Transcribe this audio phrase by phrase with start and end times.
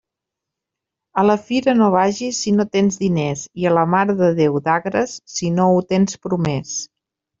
[1.21, 4.59] A la fira no vages si no tens diners, i a la Mare de Déu
[4.69, 6.73] d'Agres si no ho tens promés.